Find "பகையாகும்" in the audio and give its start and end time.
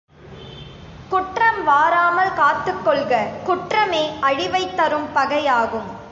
5.15-5.99